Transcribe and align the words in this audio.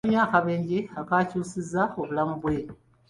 Yafunye 0.03 0.19
akabenje 0.25 0.77
akaakyusizza 0.99 1.81
obulamu 2.01 2.35
bwe. 2.41 2.55